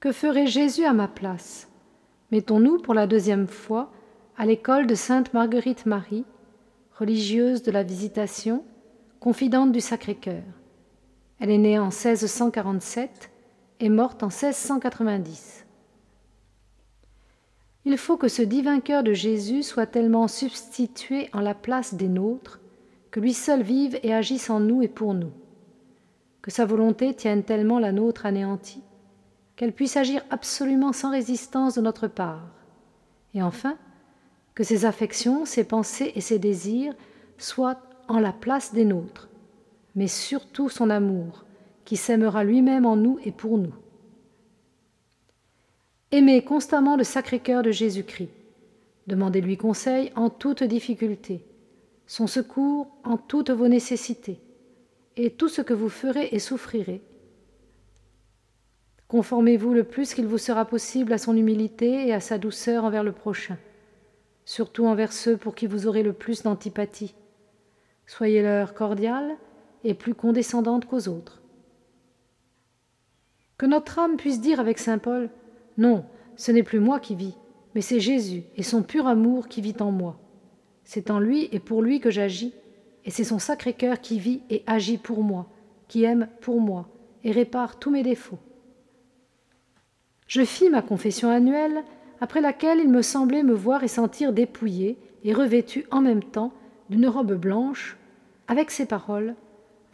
Que 0.00 0.12
ferait 0.12 0.46
Jésus 0.46 0.84
à 0.84 0.92
ma 0.92 1.08
place? 1.08 1.68
Mettons-nous 2.30 2.78
pour 2.78 2.94
la 2.94 3.08
deuxième 3.08 3.48
fois 3.48 3.90
à 4.36 4.46
l'école 4.46 4.86
de 4.86 4.94
Sainte 4.94 5.34
Marguerite 5.34 5.86
Marie, 5.86 6.24
religieuse 6.96 7.64
de 7.64 7.72
la 7.72 7.82
Visitation, 7.82 8.62
confidente 9.18 9.72
du 9.72 9.80
Sacré-Cœur. 9.80 10.44
Elle 11.40 11.50
est 11.50 11.58
née 11.58 11.80
en 11.80 11.86
1647 11.86 13.32
et 13.80 13.88
morte 13.88 14.22
en 14.22 14.28
1690. 14.28 15.66
Il 17.84 17.98
faut 17.98 18.16
que 18.16 18.28
ce 18.28 18.42
divin 18.42 18.78
cœur 18.78 19.02
de 19.02 19.14
Jésus 19.14 19.64
soit 19.64 19.86
tellement 19.86 20.28
substitué 20.28 21.28
en 21.32 21.40
la 21.40 21.54
place 21.54 21.94
des 21.94 22.08
nôtres, 22.08 22.60
que 23.10 23.18
lui 23.18 23.34
seul 23.34 23.62
vive 23.62 23.98
et 24.04 24.14
agisse 24.14 24.48
en 24.48 24.60
nous 24.60 24.80
et 24.80 24.88
pour 24.88 25.14
nous, 25.14 25.32
que 26.40 26.52
sa 26.52 26.66
volonté 26.66 27.14
tienne 27.14 27.42
tellement 27.42 27.80
la 27.80 27.90
nôtre 27.90 28.26
anéantie, 28.26 28.84
qu'elle 29.58 29.72
puisse 29.72 29.96
agir 29.96 30.22
absolument 30.30 30.92
sans 30.92 31.10
résistance 31.10 31.74
de 31.74 31.80
notre 31.80 32.06
part, 32.06 32.46
et 33.34 33.42
enfin, 33.42 33.76
que 34.54 34.62
ses 34.62 34.84
affections, 34.84 35.44
ses 35.44 35.64
pensées 35.64 36.12
et 36.14 36.20
ses 36.20 36.38
désirs 36.38 36.94
soient 37.38 37.80
en 38.06 38.20
la 38.20 38.32
place 38.32 38.72
des 38.72 38.84
nôtres, 38.84 39.28
mais 39.96 40.06
surtout 40.06 40.68
son 40.68 40.90
amour, 40.90 41.44
qui 41.84 41.96
s'aimera 41.96 42.44
lui-même 42.44 42.86
en 42.86 42.94
nous 42.94 43.18
et 43.24 43.32
pour 43.32 43.58
nous. 43.58 43.74
Aimez 46.12 46.44
constamment 46.44 46.96
le 46.96 47.02
Sacré-Cœur 47.02 47.64
de 47.64 47.72
Jésus-Christ. 47.72 48.30
Demandez-lui 49.08 49.56
conseil 49.56 50.12
en 50.14 50.30
toute 50.30 50.62
difficulté, 50.62 51.44
son 52.06 52.28
secours 52.28 52.86
en 53.02 53.16
toutes 53.16 53.50
vos 53.50 53.66
nécessités, 53.66 54.38
et 55.16 55.32
tout 55.32 55.48
ce 55.48 55.62
que 55.62 55.74
vous 55.74 55.88
ferez 55.88 56.28
et 56.30 56.38
souffrirez. 56.38 57.02
Conformez-vous 59.08 59.72
le 59.74 59.84
plus 59.84 60.14
qu'il 60.14 60.26
vous 60.26 60.38
sera 60.38 60.64
possible 60.64 61.12
à 61.12 61.18
son 61.18 61.36
humilité 61.36 62.06
et 62.06 62.12
à 62.12 62.20
sa 62.20 62.38
douceur 62.38 62.84
envers 62.84 63.04
le 63.04 63.12
prochain 63.12 63.56
surtout 64.48 64.86
envers 64.86 65.12
ceux 65.12 65.36
pour 65.36 65.54
qui 65.54 65.66
vous 65.66 65.86
aurez 65.86 66.02
le 66.02 66.14
plus 66.14 66.42
d'antipathie. 66.42 67.14
Soyez-leur 68.06 68.72
cordiale 68.72 69.36
et 69.84 69.92
plus 69.92 70.14
condescendante 70.14 70.86
qu'aux 70.86 71.06
autres. 71.08 71.42
Que 73.58 73.66
notre 73.66 73.98
âme 73.98 74.16
puisse 74.16 74.40
dire 74.40 74.58
avec 74.58 74.78
saint 74.78 74.96
Paul 74.96 75.28
Non, 75.76 76.06
ce 76.36 76.50
n'est 76.50 76.62
plus 76.62 76.80
moi 76.80 76.98
qui 76.98 77.14
vis, 77.14 77.34
mais 77.74 77.82
c'est 77.82 78.00
Jésus 78.00 78.44
et 78.56 78.62
son 78.62 78.82
pur 78.82 79.06
amour 79.06 79.48
qui 79.48 79.60
vit 79.60 79.76
en 79.80 79.90
moi. 79.90 80.18
C'est 80.82 81.10
en 81.10 81.20
lui 81.20 81.50
et 81.52 81.60
pour 81.60 81.82
lui 81.82 82.00
que 82.00 82.10
j'agis, 82.10 82.54
et 83.04 83.10
c'est 83.10 83.24
son 83.24 83.38
sacré 83.38 83.74
cœur 83.74 84.00
qui 84.00 84.18
vit 84.18 84.40
et 84.48 84.62
agit 84.66 84.96
pour 84.96 85.22
moi, 85.22 85.46
qui 85.88 86.04
aime 86.04 86.26
pour 86.40 86.58
moi 86.62 86.88
et 87.22 87.32
répare 87.32 87.78
tous 87.78 87.90
mes 87.90 88.02
défauts. 88.02 88.38
Je 90.28 90.44
fis 90.44 90.68
ma 90.68 90.82
confession 90.82 91.30
annuelle 91.30 91.82
après 92.20 92.42
laquelle 92.42 92.80
il 92.80 92.90
me 92.90 93.02
semblait 93.02 93.42
me 93.42 93.54
voir 93.54 93.82
et 93.82 93.88
sentir 93.88 94.34
dépouillé 94.34 94.98
et 95.24 95.32
revêtu 95.32 95.86
en 95.90 96.02
même 96.02 96.22
temps 96.22 96.52
d'une 96.90 97.08
robe 97.08 97.34
blanche, 97.34 97.96
avec 98.46 98.70
ces 98.70 98.86
paroles 98.86 99.34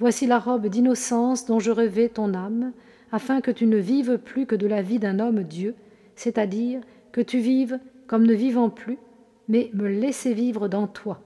Voici 0.00 0.26
la 0.26 0.40
robe 0.40 0.66
d'innocence 0.66 1.46
dont 1.46 1.60
je 1.60 1.70
revais 1.70 2.08
ton 2.08 2.34
âme, 2.34 2.72
afin 3.12 3.40
que 3.40 3.52
tu 3.52 3.66
ne 3.66 3.76
vives 3.76 4.18
plus 4.18 4.44
que 4.44 4.56
de 4.56 4.66
la 4.66 4.82
vie 4.82 4.98
d'un 4.98 5.20
homme 5.20 5.44
Dieu, 5.44 5.76
c'est-à-dire 6.16 6.80
que 7.12 7.20
tu 7.20 7.38
vives 7.38 7.78
comme 8.08 8.26
ne 8.26 8.34
vivant 8.34 8.70
plus, 8.70 8.98
mais 9.46 9.70
me 9.72 9.86
laisser 9.86 10.34
vivre 10.34 10.66
dans 10.66 10.88
toi, 10.88 11.20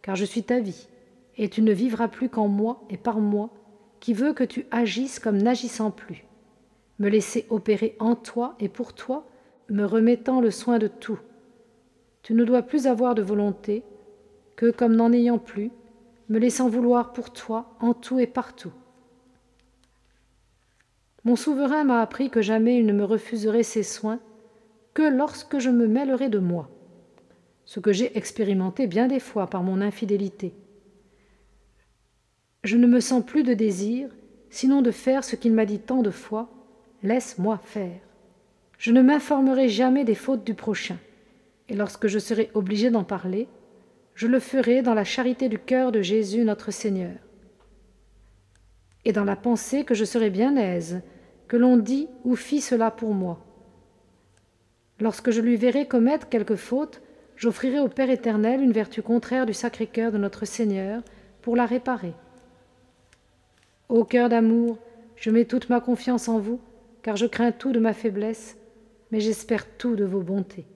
car 0.00 0.14
je 0.14 0.24
suis 0.24 0.44
ta 0.44 0.60
vie, 0.60 0.86
et 1.36 1.48
tu 1.48 1.60
ne 1.60 1.72
vivras 1.72 2.06
plus 2.06 2.28
qu'en 2.28 2.46
moi 2.46 2.82
et 2.88 2.96
par 2.96 3.18
moi, 3.18 3.50
qui 3.98 4.14
veux 4.14 4.32
que 4.32 4.44
tu 4.44 4.66
agisses 4.70 5.18
comme 5.18 5.38
n'agissant 5.38 5.90
plus. 5.90 6.24
Me 6.98 7.08
laisser 7.08 7.46
opérer 7.50 7.96
en 7.98 8.14
toi 8.14 8.54
et 8.60 8.68
pour 8.68 8.94
toi, 8.94 9.26
me 9.68 9.84
remettant 9.84 10.40
le 10.40 10.50
soin 10.50 10.78
de 10.78 10.86
tout. 10.86 11.18
Tu 12.22 12.34
ne 12.34 12.44
dois 12.44 12.62
plus 12.62 12.86
avoir 12.86 13.14
de 13.14 13.22
volonté, 13.22 13.82
que, 14.56 14.70
comme 14.70 14.94
n'en 14.94 15.12
ayant 15.12 15.38
plus, 15.38 15.70
me 16.28 16.38
laissant 16.38 16.68
vouloir 16.68 17.12
pour 17.12 17.32
toi 17.32 17.76
en 17.80 17.92
tout 17.94 18.18
et 18.18 18.26
partout. 18.26 18.72
Mon 21.24 21.36
souverain 21.36 21.84
m'a 21.84 22.00
appris 22.00 22.30
que 22.30 22.42
jamais 22.42 22.78
il 22.78 22.86
ne 22.86 22.92
me 22.92 23.04
refuserait 23.04 23.62
ses 23.62 23.82
soins 23.82 24.20
que 24.92 25.02
lorsque 25.02 25.58
je 25.58 25.70
me 25.70 25.86
mêlerai 25.86 26.28
de 26.28 26.38
moi, 26.38 26.70
ce 27.64 27.80
que 27.80 27.92
j'ai 27.92 28.16
expérimenté 28.16 28.86
bien 28.86 29.08
des 29.08 29.20
fois 29.20 29.48
par 29.48 29.62
mon 29.62 29.80
infidélité. 29.80 30.54
Je 32.62 32.76
ne 32.76 32.86
me 32.86 33.00
sens 33.00 33.24
plus 33.24 33.42
de 33.42 33.54
désir, 33.54 34.10
sinon 34.50 34.82
de 34.82 34.90
faire 34.90 35.24
ce 35.24 35.36
qu'il 35.36 35.52
m'a 35.52 35.66
dit 35.66 35.80
tant 35.80 36.02
de 36.02 36.10
fois, 36.10 36.50
laisse-moi 37.04 37.60
faire. 37.62 38.00
Je 38.78 38.90
ne 38.90 39.02
m'informerai 39.02 39.68
jamais 39.68 40.04
des 40.04 40.16
fautes 40.16 40.44
du 40.44 40.54
prochain, 40.54 40.96
et 41.68 41.76
lorsque 41.76 42.08
je 42.08 42.18
serai 42.18 42.50
obligé 42.54 42.90
d'en 42.90 43.04
parler, 43.04 43.46
je 44.14 44.26
le 44.26 44.40
ferai 44.40 44.82
dans 44.82 44.94
la 44.94 45.04
charité 45.04 45.48
du 45.48 45.58
cœur 45.58 45.92
de 45.92 46.02
Jésus 46.02 46.44
notre 46.44 46.72
Seigneur, 46.72 47.14
et 49.04 49.12
dans 49.12 49.24
la 49.24 49.36
pensée 49.36 49.84
que 49.84 49.94
je 49.94 50.04
serai 50.04 50.30
bien 50.30 50.56
aise, 50.56 51.02
que 51.46 51.56
l'on 51.56 51.76
dit 51.76 52.08
ou 52.24 52.36
fit 52.36 52.60
cela 52.60 52.90
pour 52.90 53.14
moi. 53.14 53.44
Lorsque 54.98 55.30
je 55.30 55.42
lui 55.42 55.56
verrai 55.56 55.86
commettre 55.86 56.28
quelque 56.28 56.56
faute, 56.56 57.02
j'offrirai 57.36 57.80
au 57.80 57.88
Père 57.88 58.10
éternel 58.10 58.62
une 58.62 58.72
vertu 58.72 59.02
contraire 59.02 59.44
du 59.44 59.52
Sacré-Cœur 59.52 60.10
de 60.10 60.18
notre 60.18 60.46
Seigneur 60.46 61.02
pour 61.42 61.54
la 61.54 61.66
réparer. 61.66 62.14
Ô 63.90 64.04
cœur 64.04 64.30
d'amour, 64.30 64.78
je 65.16 65.30
mets 65.30 65.44
toute 65.44 65.68
ma 65.68 65.80
confiance 65.80 66.28
en 66.28 66.38
vous, 66.38 66.60
car 67.04 67.16
je 67.16 67.26
crains 67.26 67.52
tout 67.52 67.70
de 67.70 67.78
ma 67.78 67.92
faiblesse 67.92 68.56
mais 69.12 69.20
j'espère 69.20 69.76
tout 69.76 69.94
de 69.94 70.04
vos 70.04 70.22
bontés. 70.22 70.66